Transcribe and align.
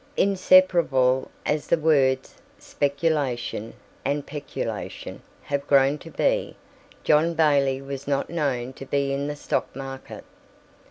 Inseparable 0.17 1.29
as 1.45 1.67
the 1.67 1.77
words 1.77 2.33
"speculation" 2.57 3.75
and 4.03 4.25
"peculation" 4.25 5.21
have 5.43 5.67
grown 5.67 5.99
to 5.99 6.09
be, 6.09 6.55
John 7.03 7.35
Bailey 7.35 7.83
was 7.83 8.07
not 8.07 8.27
known 8.27 8.73
to 8.73 8.85
be 8.87 9.13
in 9.13 9.27
the 9.27 9.35
stock 9.35 9.75
market. 9.75 10.23